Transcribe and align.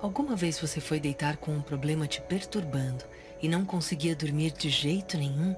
Alguma 0.00 0.36
vez 0.36 0.58
você 0.60 0.80
foi 0.80 1.00
deitar 1.00 1.38
com 1.38 1.52
um 1.52 1.62
problema 1.62 2.06
te 2.06 2.20
perturbando 2.20 3.04
e 3.40 3.48
não 3.48 3.64
conseguia 3.64 4.14
dormir 4.14 4.52
de 4.52 4.68
jeito 4.68 5.16
nenhum? 5.16 5.56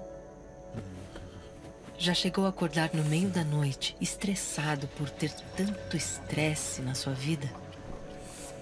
Já 1.99 2.14
chegou 2.14 2.46
a 2.46 2.51
acordar 2.51 2.90
no 2.95 3.04
meio 3.04 3.29
da 3.29 3.43
noite, 3.43 3.96
estressado 4.01 4.87
por 4.96 5.11
ter 5.11 5.32
tanto 5.56 5.96
estresse 5.96 6.80
na 6.80 6.95
sua 6.95 7.12
vida? 7.12 7.51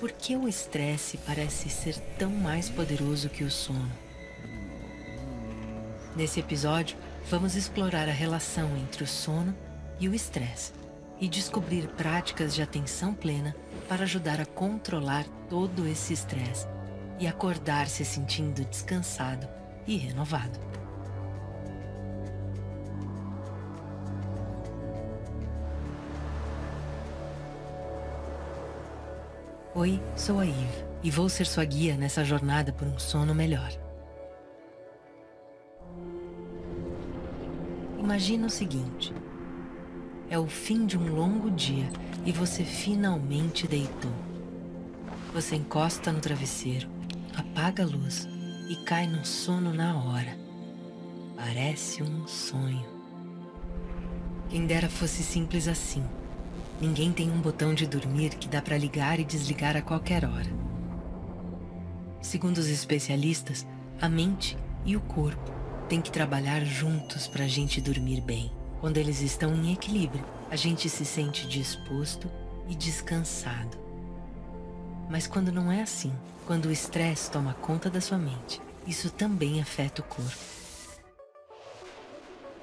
Por 0.00 0.10
que 0.10 0.34
o 0.34 0.48
estresse 0.48 1.18
parece 1.18 1.68
ser 1.68 1.98
tão 2.18 2.30
mais 2.30 2.70
poderoso 2.70 3.28
que 3.28 3.44
o 3.44 3.50
sono? 3.50 3.92
Nesse 6.16 6.40
episódio, 6.40 6.96
vamos 7.28 7.54
explorar 7.54 8.08
a 8.08 8.12
relação 8.12 8.74
entre 8.78 9.04
o 9.04 9.06
sono 9.06 9.54
e 10.00 10.08
o 10.08 10.14
estresse 10.14 10.72
e 11.20 11.28
descobrir 11.28 11.86
práticas 11.88 12.54
de 12.54 12.62
atenção 12.62 13.12
plena 13.12 13.54
para 13.88 14.02
ajudar 14.02 14.40
a 14.40 14.46
controlar 14.46 15.24
todo 15.48 15.86
esse 15.86 16.12
estresse 16.12 16.66
e 17.18 17.26
acordar 17.26 17.88
se 17.88 18.04
sentindo 18.04 18.64
descansado 18.64 19.48
e 19.86 19.96
renovado. 19.96 20.58
Oi, 29.74 30.02
sou 30.16 30.40
a 30.40 30.46
Eve 30.46 30.84
e 31.02 31.10
vou 31.10 31.28
ser 31.28 31.46
sua 31.46 31.64
guia 31.64 31.96
nessa 31.96 32.24
jornada 32.24 32.72
por 32.72 32.88
um 32.88 32.98
sono 32.98 33.34
melhor. 33.34 33.70
Imagina 37.98 38.46
o 38.46 38.50
seguinte: 38.50 39.12
é 40.28 40.38
o 40.38 40.46
fim 40.46 40.86
de 40.86 40.98
um 40.98 41.14
longo 41.14 41.50
dia 41.50 41.88
e 42.24 42.32
você 42.32 42.64
finalmente 42.64 43.66
deitou. 43.66 44.10
Você 45.32 45.56
encosta 45.56 46.12
no 46.12 46.20
travesseiro, 46.20 46.88
apaga 47.34 47.82
a 47.82 47.86
luz 47.86 48.28
e 48.68 48.76
cai 48.76 49.06
no 49.06 49.24
sono 49.24 49.72
na 49.72 49.96
hora. 49.96 50.36
Parece 51.36 52.02
um 52.02 52.26
sonho. 52.26 52.86
Quem 54.48 54.66
dera 54.66 54.88
fosse 54.88 55.22
simples 55.22 55.68
assim. 55.68 56.04
Ninguém 56.80 57.12
tem 57.12 57.30
um 57.30 57.40
botão 57.40 57.74
de 57.74 57.86
dormir 57.86 58.30
que 58.30 58.48
dá 58.48 58.60
para 58.60 58.76
ligar 58.76 59.18
e 59.20 59.24
desligar 59.24 59.76
a 59.76 59.82
qualquer 59.82 60.24
hora. 60.24 60.50
Segundo 62.20 62.58
os 62.58 62.68
especialistas, 62.68 63.66
a 64.00 64.08
mente 64.08 64.58
e 64.84 64.96
o 64.96 65.00
corpo 65.00 65.52
têm 65.88 66.00
que 66.00 66.10
trabalhar 66.10 66.64
juntos 66.64 67.28
para 67.28 67.44
a 67.44 67.48
gente 67.48 67.80
dormir 67.80 68.20
bem. 68.20 68.50
Quando 68.86 68.98
eles 68.98 69.20
estão 69.20 69.52
em 69.52 69.72
equilíbrio, 69.72 70.24
a 70.48 70.54
gente 70.54 70.88
se 70.88 71.04
sente 71.04 71.48
disposto 71.48 72.30
e 72.68 72.74
descansado. 72.76 73.76
Mas 75.10 75.26
quando 75.26 75.50
não 75.50 75.72
é 75.72 75.82
assim, 75.82 76.12
quando 76.46 76.66
o 76.66 76.70
estresse 76.70 77.28
toma 77.28 77.54
conta 77.54 77.90
da 77.90 78.00
sua 78.00 78.16
mente, 78.16 78.62
isso 78.86 79.10
também 79.10 79.60
afeta 79.60 80.02
o 80.02 80.04
corpo. 80.04 80.38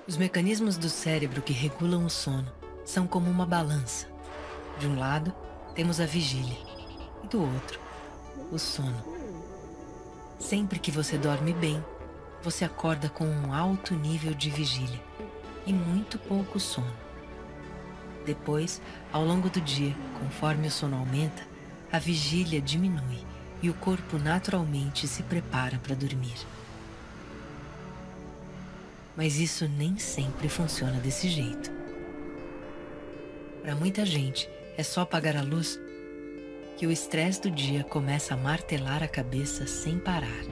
Os 0.07 0.15
mecanismos 0.15 0.77
do 0.77 0.87
cérebro 0.87 1.41
que 1.41 1.51
regulam 1.51 2.05
o 2.05 2.09
sono 2.09 2.49
são 2.85 3.05
como 3.05 3.29
uma 3.29 3.45
balança. 3.45 4.07
De 4.79 4.87
um 4.87 4.97
lado, 4.97 5.35
temos 5.75 5.99
a 5.99 6.05
vigília, 6.05 6.57
e 7.21 7.27
do 7.27 7.41
outro, 7.41 7.81
o 8.49 8.57
sono. 8.57 9.03
Sempre 10.39 10.79
que 10.79 10.89
você 10.89 11.17
dorme 11.17 11.51
bem, 11.51 11.83
você 12.41 12.63
acorda 12.63 13.09
com 13.09 13.25
um 13.25 13.53
alto 13.53 13.93
nível 13.93 14.33
de 14.33 14.49
vigília 14.49 15.01
e 15.65 15.73
muito 15.73 16.17
pouco 16.19 16.59
sono. 16.59 16.93
Depois, 18.25 18.81
ao 19.11 19.23
longo 19.23 19.49
do 19.49 19.59
dia, 19.59 19.95
conforme 20.19 20.67
o 20.67 20.71
sono 20.71 20.97
aumenta, 20.97 21.43
a 21.91 21.99
vigília 21.99 22.61
diminui 22.61 23.25
e 23.61 23.69
o 23.69 23.73
corpo 23.73 24.17
naturalmente 24.17 25.07
se 25.07 25.23
prepara 25.23 25.77
para 25.77 25.95
dormir. 25.95 26.35
Mas 29.15 29.39
isso 29.39 29.67
nem 29.67 29.97
sempre 29.97 30.49
funciona 30.49 30.99
desse 30.99 31.29
jeito. 31.29 31.71
Para 33.61 33.75
muita 33.75 34.05
gente, 34.05 34.49
é 34.77 34.83
só 34.83 35.01
apagar 35.01 35.37
a 35.37 35.41
luz 35.41 35.79
que 36.77 36.87
o 36.87 36.91
estresse 36.91 37.41
do 37.41 37.51
dia 37.51 37.83
começa 37.83 38.33
a 38.33 38.37
martelar 38.37 39.03
a 39.03 39.07
cabeça 39.07 39.67
sem 39.67 39.99
parar. 39.99 40.43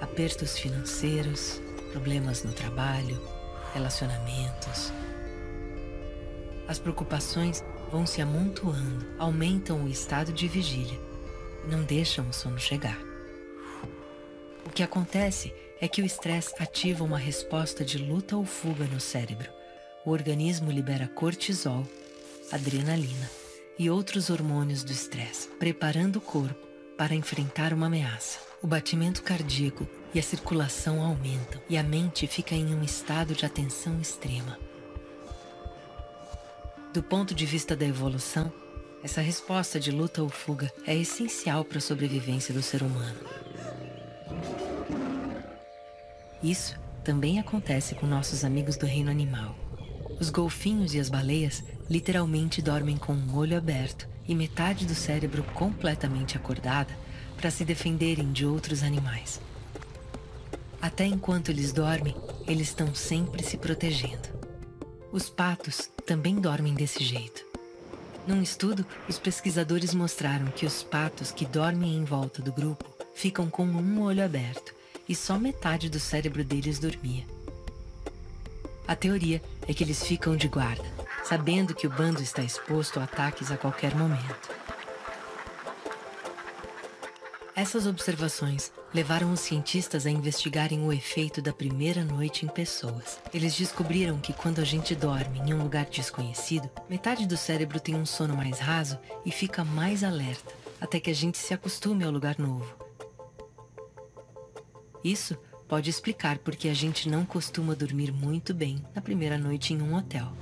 Apertos 0.00 0.58
financeiros, 0.58 1.60
problemas 1.92 2.42
no 2.42 2.52
trabalho, 2.52 3.20
relacionamentos. 3.74 4.90
As 6.66 6.78
preocupações 6.78 7.62
vão 7.90 8.06
se 8.06 8.22
amontoando, 8.22 9.06
aumentam 9.18 9.84
o 9.84 9.88
estado 9.88 10.32
de 10.32 10.48
vigília 10.48 10.98
e 11.64 11.70
não 11.70 11.84
deixam 11.84 12.26
o 12.28 12.32
sono 12.32 12.58
chegar. 12.58 12.98
O 14.64 14.70
que 14.70 14.82
acontece 14.82 15.52
é 15.80 15.86
que 15.86 16.00
o 16.00 16.06
estresse 16.06 16.54
ativa 16.58 17.04
uma 17.04 17.18
resposta 17.18 17.84
de 17.84 17.98
luta 17.98 18.36
ou 18.36 18.46
fuga 18.46 18.86
no 18.86 18.98
cérebro. 18.98 19.50
O 20.06 20.10
organismo 20.10 20.70
libera 20.70 21.08
cortisol, 21.08 21.86
adrenalina 22.50 23.30
e 23.78 23.90
outros 23.90 24.30
hormônios 24.30 24.82
do 24.82 24.92
estresse, 24.92 25.48
preparando 25.58 26.16
o 26.16 26.20
corpo 26.20 26.71
para 26.96 27.14
enfrentar 27.14 27.72
uma 27.72 27.86
ameaça. 27.86 28.38
O 28.62 28.66
batimento 28.66 29.22
cardíaco 29.22 29.88
e 30.14 30.18
a 30.18 30.22
circulação 30.22 31.02
aumentam 31.02 31.60
e 31.68 31.76
a 31.76 31.82
mente 31.82 32.26
fica 32.26 32.54
em 32.54 32.74
um 32.74 32.82
estado 32.82 33.34
de 33.34 33.44
atenção 33.44 34.00
extrema. 34.00 34.58
Do 36.92 37.02
ponto 37.02 37.34
de 37.34 37.46
vista 37.46 37.74
da 37.74 37.86
evolução, 37.86 38.52
essa 39.02 39.20
resposta 39.20 39.80
de 39.80 39.90
luta 39.90 40.22
ou 40.22 40.28
fuga 40.28 40.70
é 40.86 40.94
essencial 40.94 41.64
para 41.64 41.78
a 41.78 41.80
sobrevivência 41.80 42.54
do 42.54 42.62
ser 42.62 42.82
humano. 42.82 43.18
Isso 46.42 46.78
também 47.02 47.40
acontece 47.40 47.94
com 47.94 48.06
nossos 48.06 48.44
amigos 48.44 48.76
do 48.76 48.86
reino 48.86 49.10
animal. 49.10 49.56
Os 50.20 50.30
golfinhos 50.30 50.94
e 50.94 51.00
as 51.00 51.08
baleias 51.08 51.64
literalmente 51.90 52.62
dormem 52.62 52.96
com 52.96 53.12
um 53.12 53.36
olho 53.36 53.56
aberto 53.56 54.11
e 54.26 54.34
metade 54.34 54.86
do 54.86 54.94
cérebro 54.94 55.42
completamente 55.54 56.36
acordada 56.36 56.96
para 57.36 57.50
se 57.50 57.64
defenderem 57.64 58.32
de 58.32 58.46
outros 58.46 58.82
animais. 58.82 59.40
Até 60.80 61.04
enquanto 61.04 61.50
eles 61.50 61.72
dormem, 61.72 62.14
eles 62.46 62.68
estão 62.68 62.94
sempre 62.94 63.42
se 63.42 63.56
protegendo. 63.56 64.28
Os 65.12 65.28
patos 65.28 65.90
também 66.06 66.36
dormem 66.36 66.74
desse 66.74 67.04
jeito. 67.04 67.44
Num 68.26 68.40
estudo, 68.40 68.86
os 69.08 69.18
pesquisadores 69.18 69.94
mostraram 69.94 70.46
que 70.46 70.64
os 70.64 70.82
patos 70.82 71.32
que 71.32 71.44
dormem 71.44 71.96
em 71.96 72.04
volta 72.04 72.40
do 72.40 72.52
grupo 72.52 72.84
ficam 73.14 73.50
com 73.50 73.64
um 73.64 74.02
olho 74.02 74.24
aberto 74.24 74.74
e 75.08 75.14
só 75.14 75.38
metade 75.38 75.90
do 75.90 75.98
cérebro 75.98 76.44
deles 76.44 76.78
dormia. 76.78 77.24
A 78.86 78.94
teoria 78.94 79.42
é 79.66 79.74
que 79.74 79.82
eles 79.82 80.02
ficam 80.04 80.36
de 80.36 80.48
guarda, 80.48 80.84
sabendo 81.22 81.74
que 81.74 81.86
o 81.86 81.90
bando 81.90 82.22
está 82.22 82.42
exposto 82.42 83.00
a 83.00 83.04
ataques 83.04 83.50
a 83.50 83.56
qualquer 83.56 83.94
momento. 83.94 84.50
Essas 87.54 87.86
observações 87.86 88.72
levaram 88.94 89.30
os 89.30 89.40
cientistas 89.40 90.06
a 90.06 90.10
investigarem 90.10 90.86
o 90.86 90.92
efeito 90.92 91.42
da 91.42 91.52
primeira 91.52 92.02
noite 92.02 92.46
em 92.46 92.48
pessoas. 92.48 93.20
Eles 93.32 93.54
descobriram 93.54 94.18
que 94.18 94.32
quando 94.32 94.60
a 94.60 94.64
gente 94.64 94.94
dorme 94.94 95.38
em 95.40 95.52
um 95.52 95.62
lugar 95.62 95.84
desconhecido, 95.84 96.70
metade 96.88 97.26
do 97.26 97.36
cérebro 97.36 97.78
tem 97.78 97.94
um 97.94 98.06
sono 98.06 98.34
mais 98.34 98.58
raso 98.58 98.98
e 99.24 99.30
fica 99.30 99.62
mais 99.62 100.02
alerta, 100.02 100.54
até 100.80 100.98
que 100.98 101.10
a 101.10 101.14
gente 101.14 101.36
se 101.36 101.52
acostume 101.52 102.04
ao 102.04 102.10
lugar 102.10 102.38
novo. 102.38 102.74
Isso 105.04 105.36
pode 105.68 105.90
explicar 105.90 106.38
por 106.38 106.56
que 106.56 106.68
a 106.70 106.74
gente 106.74 107.06
não 107.08 107.24
costuma 107.24 107.74
dormir 107.74 108.12
muito 108.12 108.54
bem 108.54 108.82
na 108.94 109.02
primeira 109.02 109.36
noite 109.36 109.74
em 109.74 109.82
um 109.82 109.94
hotel. 109.94 110.32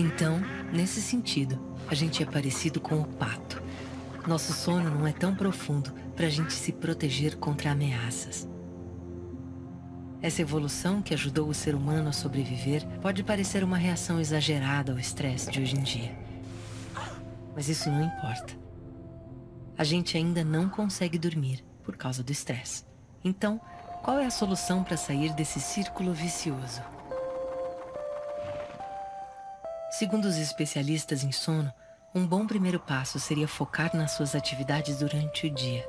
Então, 0.00 0.40
nesse 0.72 0.98
sentido, 1.02 1.60
a 1.86 1.94
gente 1.94 2.22
é 2.22 2.26
parecido 2.26 2.80
com 2.80 3.02
o 3.02 3.04
pato. 3.04 3.62
Nosso 4.26 4.54
sono 4.54 4.88
não 4.88 5.06
é 5.06 5.12
tão 5.12 5.34
profundo 5.34 5.92
para 6.16 6.24
a 6.24 6.30
gente 6.30 6.54
se 6.54 6.72
proteger 6.72 7.36
contra 7.36 7.72
ameaças. 7.72 8.48
Essa 10.22 10.40
evolução 10.40 11.02
que 11.02 11.12
ajudou 11.12 11.50
o 11.50 11.54
ser 11.54 11.74
humano 11.74 12.08
a 12.08 12.12
sobreviver 12.12 12.86
pode 13.02 13.22
parecer 13.22 13.62
uma 13.62 13.76
reação 13.76 14.18
exagerada 14.18 14.92
ao 14.92 14.98
estresse 14.98 15.50
de 15.50 15.60
hoje 15.60 15.76
em 15.76 15.82
dia. 15.82 16.18
Mas 17.54 17.68
isso 17.68 17.90
não 17.90 18.02
importa. 18.02 18.54
A 19.76 19.84
gente 19.84 20.16
ainda 20.16 20.42
não 20.42 20.70
consegue 20.70 21.18
dormir 21.18 21.62
por 21.84 21.94
causa 21.94 22.22
do 22.22 22.32
estresse. 22.32 22.84
Então, 23.22 23.60
qual 24.02 24.18
é 24.18 24.24
a 24.24 24.30
solução 24.30 24.82
para 24.82 24.96
sair 24.96 25.34
desse 25.34 25.60
círculo 25.60 26.14
vicioso? 26.14 26.80
Segundo 29.90 30.26
os 30.26 30.36
especialistas 30.36 31.24
em 31.24 31.32
sono, 31.32 31.72
um 32.14 32.24
bom 32.26 32.46
primeiro 32.46 32.78
passo 32.78 33.18
seria 33.18 33.48
focar 33.48 33.94
nas 33.94 34.12
suas 34.12 34.34
atividades 34.34 34.98
durante 34.98 35.48
o 35.48 35.50
dia. 35.50 35.84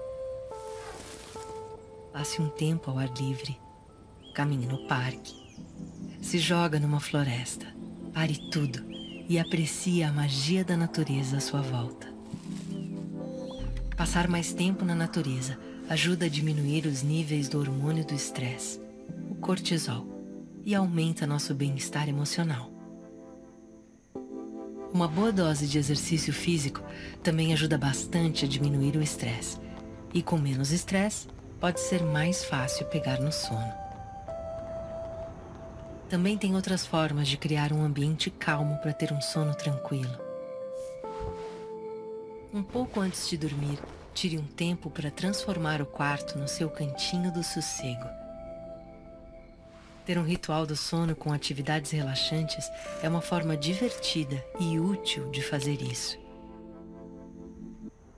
Passe 2.12 2.42
um 2.42 2.50
tempo 2.50 2.90
ao 2.90 2.98
ar 2.98 3.10
livre, 3.10 3.58
caminhe 4.34 4.66
no 4.66 4.88
parque, 4.88 5.34
se 6.22 6.40
joga 6.40 6.80
numa 6.80 7.00
floresta, 7.00 7.68
pare 8.14 8.38
tudo 8.50 8.84
e 9.30 9.40
aprecie 9.40 10.04
a 10.04 10.12
magia 10.12 10.66
da 10.66 10.76
natureza 10.76 11.38
à 11.38 11.40
sua 11.40 11.62
volta. 11.62 12.08
Passar 13.96 14.28
mais 14.28 14.52
tempo 14.52 14.84
na 14.84 14.96
natureza 14.96 15.60
ajuda 15.88 16.26
a 16.26 16.30
diminuir 16.30 16.88
os 16.88 17.04
níveis 17.04 17.48
do 17.48 17.60
hormônio 17.60 18.04
do 18.04 18.16
estresse, 18.16 18.82
o 19.30 19.36
cortisol, 19.36 20.08
e 20.66 20.74
aumenta 20.74 21.28
nosso 21.28 21.54
bem-estar 21.54 22.10
emocional. 22.10 22.71
Uma 24.94 25.08
boa 25.08 25.32
dose 25.32 25.68
de 25.68 25.78
exercício 25.78 26.34
físico 26.34 26.82
também 27.24 27.54
ajuda 27.54 27.78
bastante 27.78 28.44
a 28.44 28.48
diminuir 28.48 28.98
o 28.98 29.02
estresse. 29.02 29.58
E 30.14 30.22
com 30.22 30.38
menos 30.38 30.72
estresse, 30.72 31.28
pode 31.62 31.80
ser 31.80 32.04
mais 32.04 32.44
fácil 32.44 32.86
pegar 32.88 33.22
no 33.22 33.32
sono. 33.32 33.74
Também 36.10 36.38
tem 36.38 36.56
outras 36.56 36.86
formas 36.86 37.30
de 37.30 37.38
criar 37.38 37.72
um 37.72 37.82
ambiente 37.82 38.30
calmo 38.30 38.78
para 38.80 38.92
ter 38.92 39.14
um 39.14 39.22
sono 39.22 39.56
tranquilo. 39.56 40.20
Um 42.54 42.62
pouco 42.62 43.00
antes 43.00 43.30
de 43.30 43.38
dormir, 43.38 43.80
tire 44.14 44.38
um 44.38 44.46
tempo 44.46 44.90
para 44.90 45.10
transformar 45.10 45.82
o 45.82 45.86
quarto 45.86 46.38
no 46.38 46.50
seu 46.50 46.70
cantinho 46.70 47.32
do 47.32 47.42
sossego. 47.42 48.10
Ter 50.06 50.18
um 50.18 50.24
ritual 50.24 50.66
do 50.66 50.76
sono 50.76 51.16
com 51.16 51.32
atividades 51.32 51.92
relaxantes 51.92 52.70
é 53.04 53.10
uma 53.10 53.22
forma 53.22 53.56
divertida 53.56 54.44
e 54.60 54.80
útil 54.80 55.30
de 55.30 55.42
fazer 55.42 55.82
isso. 55.82 56.18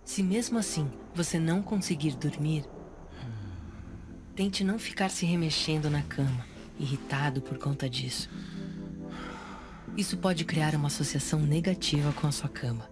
Se 0.05 0.23
mesmo 0.23 0.57
assim 0.57 0.89
você 1.13 1.37
não 1.37 1.61
conseguir 1.61 2.15
dormir, 2.15 2.65
tente 4.35 4.63
não 4.63 4.79
ficar 4.79 5.09
se 5.09 5.25
remexendo 5.25 5.89
na 5.89 6.01
cama, 6.01 6.45
irritado 6.79 7.41
por 7.41 7.57
conta 7.57 7.89
disso. 7.89 8.29
Isso 9.95 10.17
pode 10.17 10.45
criar 10.45 10.73
uma 10.75 10.87
associação 10.87 11.39
negativa 11.39 12.11
com 12.13 12.27
a 12.27 12.31
sua 12.31 12.49
cama. 12.49 12.89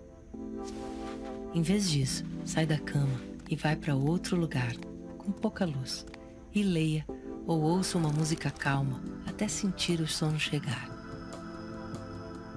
Em 1.53 1.61
vez 1.61 1.89
disso, 1.89 2.23
sai 2.45 2.65
da 2.65 2.77
cama 2.77 3.19
e 3.49 3.55
vai 3.55 3.75
para 3.75 3.95
outro 3.95 4.37
lugar, 4.37 4.75
com 5.17 5.31
pouca 5.31 5.65
luz, 5.65 6.05
e 6.53 6.61
leia 6.61 7.05
ou 7.45 7.61
ouça 7.61 7.97
uma 7.97 8.09
música 8.09 8.49
calma 8.49 9.01
até 9.25 9.47
sentir 9.47 9.99
o 9.99 10.07
sono 10.07 10.39
chegar. 10.39 10.89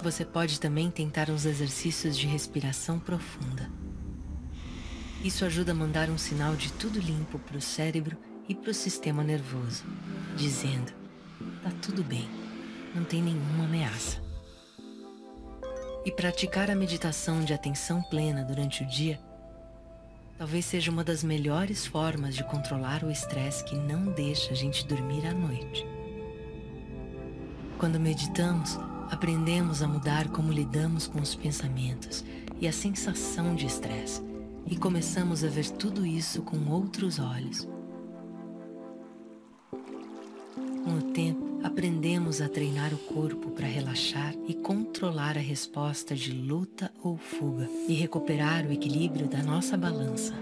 Você 0.02 0.24
pode 0.24 0.60
também 0.60 0.90
tentar 0.90 1.30
uns 1.30 1.46
exercícios 1.46 2.16
de 2.16 2.26
respiração 2.26 2.98
profunda. 2.98 3.70
Isso 5.22 5.44
ajuda 5.44 5.72
a 5.72 5.74
mandar 5.74 6.10
um 6.10 6.18
sinal 6.18 6.54
de 6.54 6.70
tudo 6.72 6.98
limpo 6.98 7.38
para 7.38 7.56
o 7.56 7.62
cérebro 7.62 8.16
e 8.46 8.54
para 8.54 8.70
o 8.70 8.74
sistema 8.74 9.24
nervoso, 9.24 9.84
dizendo: 10.36 10.92
tá 11.62 11.70
tudo 11.80 12.04
bem, 12.04 12.28
não 12.94 13.04
tem 13.04 13.22
nenhuma 13.22 13.64
ameaça. 13.64 14.22
E 16.04 16.12
praticar 16.12 16.70
a 16.70 16.74
meditação 16.74 17.42
de 17.42 17.54
atenção 17.54 18.02
plena 18.02 18.44
durante 18.44 18.82
o 18.82 18.86
dia 18.86 19.18
talvez 20.36 20.64
seja 20.64 20.90
uma 20.90 21.04
das 21.04 21.22
melhores 21.22 21.86
formas 21.86 22.34
de 22.34 22.44
controlar 22.44 23.04
o 23.04 23.10
estresse 23.10 23.64
que 23.64 23.76
não 23.76 24.06
deixa 24.12 24.52
a 24.52 24.56
gente 24.56 24.86
dormir 24.86 25.26
à 25.26 25.32
noite. 25.32 25.86
Quando 27.78 28.00
meditamos, 28.00 28.78
aprendemos 29.10 29.82
a 29.82 29.88
mudar 29.88 30.28
como 30.28 30.52
lidamos 30.52 31.06
com 31.06 31.20
os 31.20 31.34
pensamentos 31.34 32.24
e 32.60 32.66
a 32.66 32.72
sensação 32.72 33.54
de 33.54 33.66
estresse 33.66 34.22
e 34.66 34.76
começamos 34.76 35.44
a 35.44 35.48
ver 35.48 35.68
tudo 35.70 36.06
isso 36.06 36.42
com 36.42 36.70
outros 36.70 37.18
olhos. 37.18 37.68
Com 40.84 40.98
o 40.98 41.12
tempo, 41.12 41.43
aprendemos 41.64 42.42
a 42.42 42.48
treinar 42.48 42.92
o 42.92 42.98
corpo 42.98 43.50
para 43.50 43.66
relaxar 43.66 44.34
e 44.46 44.52
controlar 44.52 45.38
a 45.38 45.40
resposta 45.40 46.14
de 46.14 46.30
luta 46.30 46.92
ou 47.02 47.16
fuga 47.16 47.66
e 47.88 47.94
recuperar 47.94 48.66
o 48.66 48.72
equilíbrio 48.72 49.26
da 49.26 49.42
nossa 49.42 49.74
balança. 49.74 50.34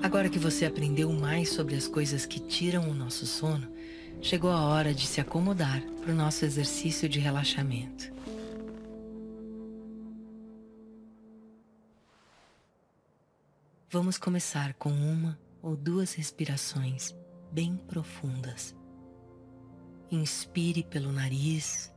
Agora 0.00 0.28
que 0.28 0.38
você 0.38 0.64
aprendeu 0.64 1.10
mais 1.10 1.48
sobre 1.48 1.74
as 1.74 1.88
coisas 1.88 2.24
que 2.24 2.38
tiram 2.38 2.88
o 2.88 2.94
nosso 2.94 3.26
sono, 3.26 3.66
chegou 4.22 4.52
a 4.52 4.60
hora 4.60 4.94
de 4.94 5.08
se 5.08 5.20
acomodar 5.20 5.82
para 6.02 6.12
o 6.12 6.16
nosso 6.16 6.44
exercício 6.44 7.08
de 7.08 7.18
relaxamento. 7.18 8.14
Vamos 13.90 14.18
começar 14.18 14.74
com 14.74 14.90
uma 14.90 15.36
ou 15.64 15.74
duas 15.74 16.12
respirações 16.12 17.16
bem 17.50 17.78
profundas. 17.78 18.76
Inspire 20.10 20.84
pelo 20.84 21.10
nariz 21.10 21.90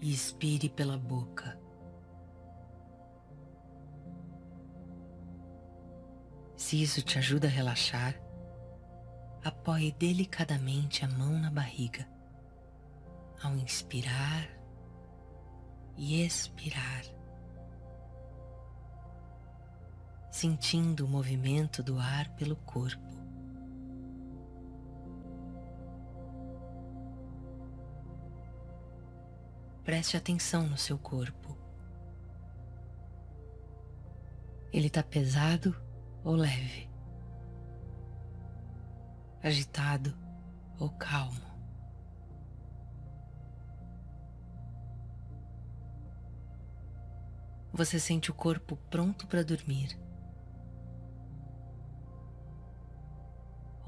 e 0.00 0.12
expire 0.12 0.68
pela 0.68 0.98
boca. 0.98 1.56
Se 6.56 6.82
isso 6.82 7.00
te 7.00 7.16
ajuda 7.16 7.46
a 7.46 7.50
relaxar, 7.50 8.20
apoie 9.44 9.92
delicadamente 9.92 11.04
a 11.04 11.08
mão 11.08 11.38
na 11.38 11.50
barriga 11.50 12.08
ao 13.40 13.54
inspirar 13.54 14.50
e 15.96 16.24
expirar. 16.24 17.17
Sentindo 20.38 21.04
o 21.04 21.08
movimento 21.08 21.82
do 21.82 21.98
ar 21.98 22.28
pelo 22.36 22.54
corpo. 22.54 23.02
Preste 29.82 30.16
atenção 30.16 30.68
no 30.68 30.78
seu 30.78 30.96
corpo. 30.96 31.58
Ele 34.72 34.86
está 34.86 35.02
pesado 35.02 35.74
ou 36.22 36.36
leve? 36.36 36.88
Agitado 39.42 40.16
ou 40.78 40.88
calmo? 40.90 41.48
Você 47.72 47.98
sente 47.98 48.30
o 48.30 48.34
corpo 48.34 48.76
pronto 48.88 49.26
para 49.26 49.42
dormir. 49.42 50.07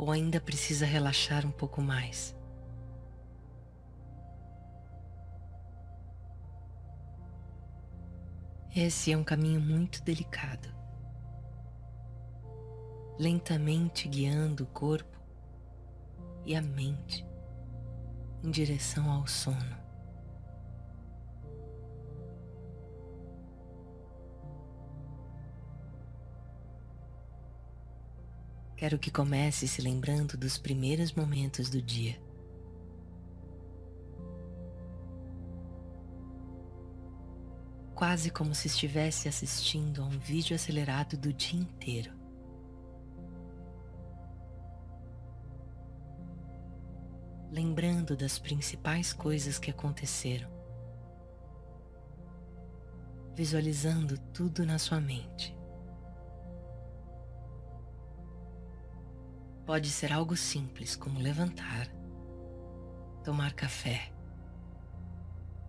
Ou 0.01 0.11
ainda 0.11 0.41
precisa 0.41 0.87
relaxar 0.87 1.45
um 1.45 1.51
pouco 1.51 1.83
mais? 1.83 2.35
Esse 8.75 9.13
é 9.13 9.19
um 9.19 9.23
caminho 9.23 9.61
muito 9.61 10.03
delicado. 10.03 10.75
Lentamente 13.19 14.09
guiando 14.09 14.65
o 14.65 14.69
corpo 14.69 15.21
e 16.47 16.57
a 16.57 16.63
mente 16.63 17.27
em 18.43 18.51
direção 18.51 19.11
ao 19.11 19.27
sono. 19.27 19.80
Quero 28.81 28.99
que 28.99 29.11
comece 29.11 29.69
se 29.69 29.83
lembrando 29.83 30.39
dos 30.39 30.57
primeiros 30.57 31.13
momentos 31.13 31.69
do 31.69 31.83
dia. 31.83 32.19
Quase 37.95 38.31
como 38.31 38.55
se 38.55 38.69
estivesse 38.69 39.29
assistindo 39.29 40.03
a 40.03 40.07
um 40.07 40.19
vídeo 40.19 40.57
acelerado 40.57 41.19
do 41.19 41.31
dia 41.31 41.61
inteiro. 41.61 42.11
Lembrando 47.53 48.17
das 48.17 48.39
principais 48.39 49.13
coisas 49.13 49.59
que 49.59 49.71
aconteceram. 49.71 50.49
Visualizando 53.35 54.17
tudo 54.33 54.65
na 54.65 54.79
sua 54.79 55.03
mente. 55.03 55.60
Pode 59.71 59.89
ser 59.89 60.13
algo 60.13 60.37
simples, 60.37 60.97
como 60.97 61.21
levantar, 61.21 61.87
tomar 63.23 63.53
café, 63.53 64.13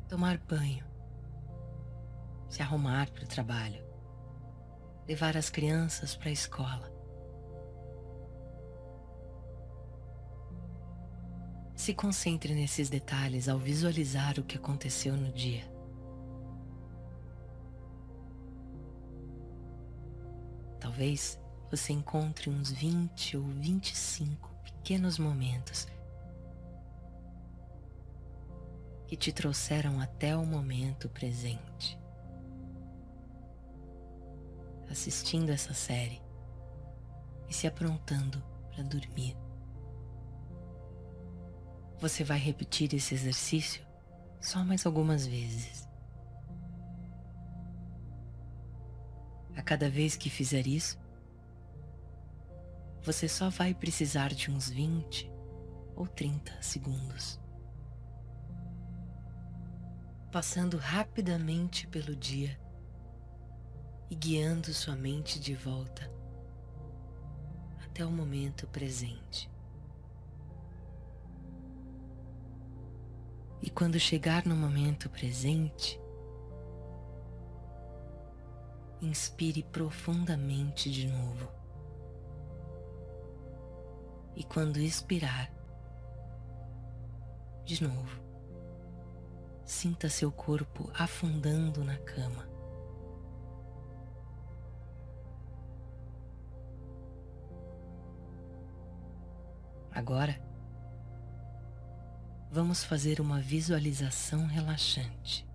tomar 0.10 0.40
banho, 0.40 0.84
se 2.50 2.64
arrumar 2.64 3.12
para 3.12 3.24
o 3.24 3.28
trabalho, 3.28 3.86
levar 5.08 5.38
as 5.38 5.52
crianças 5.52 6.16
para 6.16 6.30
a 6.30 6.32
escola. 6.32 6.92
Se 11.76 11.94
concentre 11.94 12.56
nesses 12.56 12.90
detalhes 12.90 13.48
ao 13.48 13.60
visualizar 13.60 14.40
o 14.40 14.44
que 14.44 14.58
aconteceu 14.58 15.16
no 15.16 15.32
dia. 15.32 15.64
Talvez 20.80 21.40
você 21.72 21.94
encontre 21.94 22.50
uns 22.50 22.70
20 22.70 23.38
ou 23.38 23.44
25 23.44 24.50
pequenos 24.62 25.18
momentos 25.18 25.88
que 29.08 29.16
te 29.16 29.32
trouxeram 29.32 30.02
até 30.02 30.36
o 30.36 30.46
momento 30.46 31.08
presente. 31.08 31.98
Assistindo 34.90 35.50
essa 35.50 35.74
série 35.74 36.22
e 37.48 37.54
se 37.54 37.68
aprontando 37.68 38.44
para 38.70 38.84
dormir. 38.84 39.38
Você 42.00 42.22
vai 42.26 42.38
repetir 42.38 42.94
esse 42.94 43.14
exercício 43.14 43.82
só 44.42 44.62
mais 44.66 44.86
algumas 44.86 45.26
vezes. 45.26 45.88
A 49.56 49.62
cada 49.62 49.90
vez 49.90 50.18
que 50.18 50.30
fizer 50.30 50.68
isso, 50.68 51.01
você 53.04 53.28
só 53.28 53.50
vai 53.50 53.74
precisar 53.74 54.34
de 54.34 54.52
uns 54.52 54.70
20 54.70 55.32
ou 55.96 56.08
30 56.08 56.62
segundos 56.62 57.42
passando 60.32 60.78
rapidamente 60.78 61.86
pelo 61.88 62.16
dia 62.16 62.58
e 64.10 64.16
guiando 64.16 64.74
sua 64.74 64.96
mente 64.96 65.38
de 65.40 65.54
volta 65.54 66.10
até 67.84 68.06
o 68.06 68.10
momento 68.10 68.66
presente. 68.68 69.52
E 73.62 73.70
quando 73.70 74.00
chegar 74.00 74.46
no 74.46 74.56
momento 74.56 75.10
presente, 75.10 76.00
inspire 79.02 79.62
profundamente 79.64 80.90
de 80.90 81.08
novo. 81.08 81.61
E 84.36 84.44
quando 84.44 84.78
expirar, 84.78 85.52
de 87.66 87.84
novo 87.84 88.32
Sinta 89.72 90.10
seu 90.10 90.30
corpo 90.30 90.92
afundando 90.94 91.82
na 91.82 91.98
cama. 91.98 92.46
Agora, 99.90 100.40
vamos 102.52 102.84
fazer 102.84 103.22
uma 103.22 103.40
visualização 103.40 104.46
relaxante. 104.46 105.48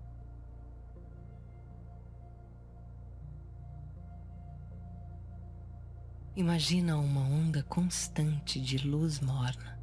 Imagina 6.37 6.99
uma 6.99 7.21
onda 7.21 7.63
constante 7.63 8.61
de 8.61 8.77
luz 8.87 9.19
morna 9.19 9.75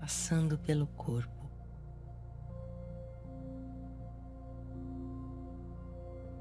passando 0.00 0.58
pelo 0.58 0.88
corpo. 0.88 1.48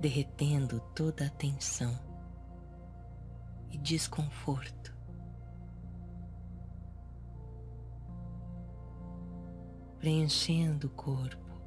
Derretendo 0.01 0.79
toda 0.95 1.27
a 1.27 1.29
tensão 1.29 1.95
e 3.69 3.77
desconforto. 3.77 4.91
Preenchendo 9.99 10.87
o 10.87 10.89
corpo, 10.89 11.61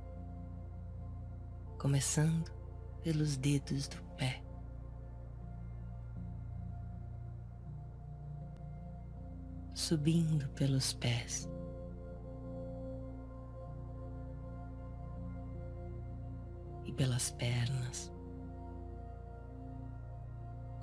começando 1.78 2.50
pelos 3.00 3.36
dedos 3.36 3.86
do 3.86 4.11
Subindo 9.82 10.48
pelos 10.50 10.92
pés. 10.92 11.50
pelas 16.96 17.32
pernas, 17.32 18.12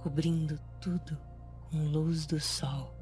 cobrindo 0.03 0.59
tudo 0.81 1.17
com 1.69 1.85
luz 1.85 2.25
do 2.25 2.41
sol. 2.41 2.93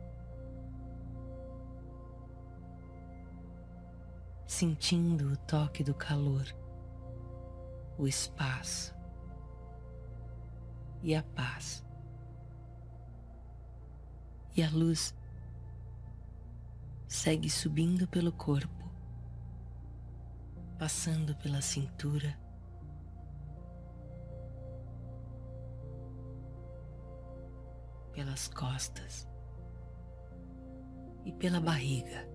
Sentindo 4.45 5.31
o 5.31 5.37
toque 5.37 5.83
do 5.83 5.95
calor, 5.95 6.45
o 7.97 8.07
espaço 8.07 8.93
e 11.01 11.15
a 11.15 11.23
paz. 11.23 11.83
E 14.55 14.61
a 14.61 14.69
luz 14.69 15.15
segue 17.07 17.49
subindo 17.49 18.07
pelo 18.07 18.31
corpo, 18.31 18.91
passando 20.77 21.35
pela 21.35 21.61
cintura 21.61 22.37
pelas 28.17 28.47
costas 28.47 29.27
e 31.23 31.31
pela 31.31 31.61
barriga. 31.61 32.27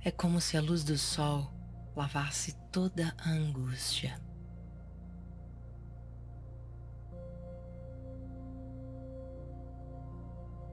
É 0.00 0.10
como 0.10 0.40
se 0.40 0.56
a 0.56 0.62
luz 0.62 0.82
do 0.82 0.96
sol 0.96 1.52
lavasse 1.94 2.54
toda 2.72 3.14
a 3.18 3.28
angústia. 3.32 4.18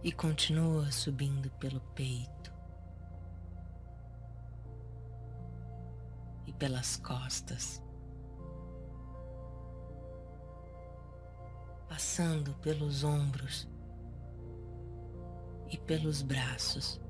E 0.04 0.12
continua 0.12 0.92
subindo 0.92 1.50
pelo 1.52 1.82
peito 1.94 2.54
e 6.48 6.54
pelas 6.54 6.98
costas. 6.98 7.82
passando 12.00 12.54
pelos 12.62 13.04
ombros 13.04 13.68
e 15.70 15.78
pelos 15.78 16.22
braços. 16.22 17.02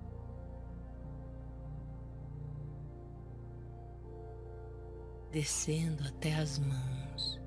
Descendo 5.32 6.04
até 6.08 6.34
as 6.34 6.58
mãos 6.58 7.40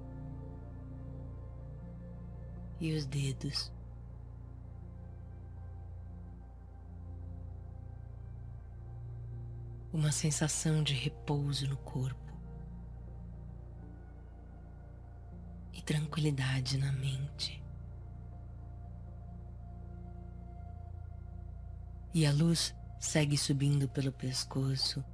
e 2.79 2.95
os 2.95 3.07
dedos. 3.07 3.73
Uma 9.93 10.11
sensação 10.11 10.83
de 10.83 10.95
repouso 10.95 11.69
no 11.69 11.77
corpo. 11.77 12.23
tranquilidade 15.85 16.79
na 16.79 16.93
mente. 16.93 17.63
E 22.15 22.27
a 22.27 22.33
luz 22.33 22.75
segue 23.01 23.37
subindo 23.37 23.89
pelo 23.89 24.13
pescoço 24.13 25.05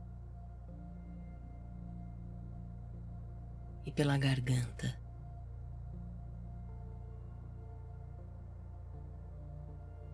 e 3.87 3.93
pela 3.93 4.19
garganta. 4.19 4.97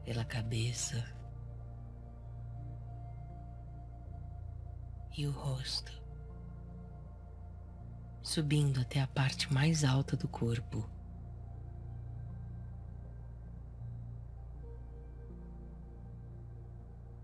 Pela 0.05 0.25
cabeça 0.25 1.14
e 5.17 5.27
o 5.27 5.31
rosto 5.31 6.05
subindo 8.25 8.81
até 8.81 9.03
a 9.03 9.07
parte 9.07 9.53
mais 9.53 9.85
alta 9.85 10.17
do 10.17 10.27
corpo. 10.27 10.89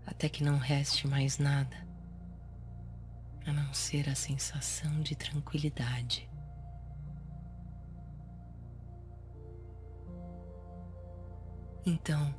Até 0.05 0.29
que 0.29 0.43
não 0.43 0.59
reste 0.59 1.07
mais 1.07 1.39
nada 1.39 1.75
a 3.47 3.51
não 3.51 3.73
ser 3.73 4.07
a 4.07 4.13
sensação 4.13 5.01
de 5.01 5.15
tranquilidade. 5.15 6.29
Então, 11.83 12.33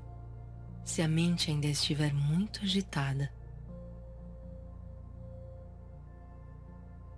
se 0.85 1.03
a 1.03 1.09
mente 1.09 1.51
ainda 1.51 1.67
estiver 1.67 2.15
muito 2.15 2.63
agitada, 2.63 3.29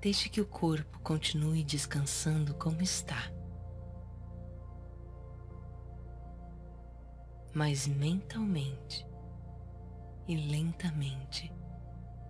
Deixe 0.05 0.29
que 0.29 0.43
o 0.43 0.47
corpo 0.47 0.99
continue 0.99 1.65
descansando 1.65 2.53
como 2.57 2.83
está. 2.83 3.33
Mas 7.55 7.87
mentalmente 7.87 9.09
e 10.29 10.37
lentamente 10.37 11.51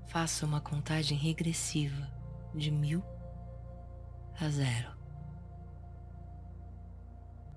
faça 0.07 0.47
uma 0.47 0.61
contagem 0.61 1.19
regressiva 1.19 2.09
de 2.55 2.71
mil 2.71 3.03
a 4.41 4.49
zero. 4.49 4.97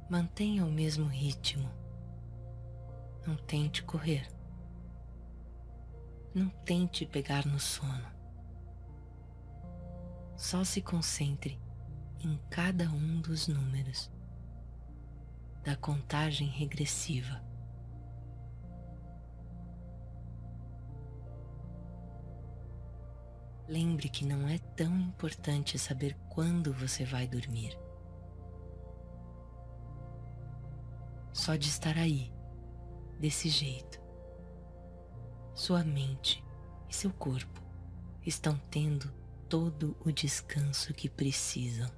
Mantenha 0.10 0.66
o 0.66 0.72
mesmo 0.72 1.06
ritmo, 1.06 1.70
Não 3.24 3.36
tente 3.36 3.84
correr. 3.84 4.28
Não 6.34 6.50
tente 6.50 7.06
pegar 7.06 7.46
no 7.46 7.60
sono. 7.60 8.17
Só 10.38 10.64
se 10.64 10.84
concentre 10.84 11.60
em 12.20 12.38
cada 12.52 12.88
um 12.92 13.20
dos 13.20 13.48
números 13.48 14.12
da 15.64 15.76
contagem 15.76 16.48
regressiva. 16.48 17.44
Lembre 23.68 24.08
que 24.10 24.24
não 24.24 24.48
é 24.48 24.60
tão 24.60 24.96
importante 24.96 25.78
saber 25.80 26.16
quando 26.30 26.72
você 26.72 27.04
vai 27.04 27.28
dormir. 27.28 27.78
Só 31.34 31.56
de 31.56 31.68
estar 31.68 31.98
aí, 31.98 32.32
desse 33.20 33.50
jeito, 33.50 34.00
sua 35.56 35.84
mente 35.84 36.44
e 36.88 36.96
seu 36.96 37.12
corpo 37.12 37.62
estão 38.24 38.56
tendo 38.70 39.12
todo 39.48 39.96
o 40.06 40.12
descanso 40.12 40.94
que 40.94 41.10
precisam. 41.10 41.90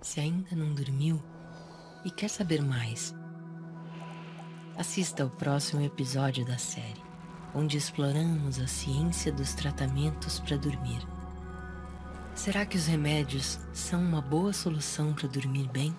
Se 0.00 0.20
ainda 0.20 0.56
não 0.56 0.72
dormiu 0.74 1.22
e 2.04 2.10
quer 2.10 2.28
saber 2.28 2.62
mais, 2.62 3.14
assista 4.76 5.22
ao 5.22 5.30
próximo 5.30 5.82
episódio 5.82 6.44
da 6.44 6.56
série, 6.56 7.02
onde 7.54 7.76
exploramos 7.76 8.58
a 8.58 8.66
ciência 8.66 9.30
dos 9.30 9.52
tratamentos 9.54 10.40
para 10.40 10.56
dormir. 10.56 11.06
Será 12.34 12.64
que 12.64 12.76
os 12.76 12.86
remédios 12.86 13.58
são 13.72 14.02
uma 14.02 14.22
boa 14.22 14.52
solução 14.52 15.12
para 15.12 15.28
dormir 15.28 15.68
bem? 15.68 15.94